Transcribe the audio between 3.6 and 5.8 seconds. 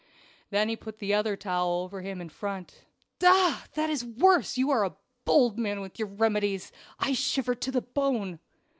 That is worse; you are a bold man